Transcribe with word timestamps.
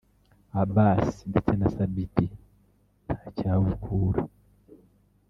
Abbas 0.61 1.05
ndetse 1.29 1.51
na 1.55 1.67
Sabiti 1.75 2.25
Ntacyabukura 3.15 4.21